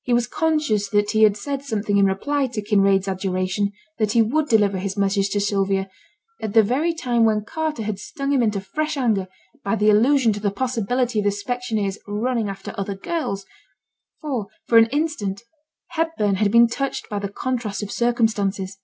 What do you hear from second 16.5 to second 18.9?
been touched by the contrast of circumstances.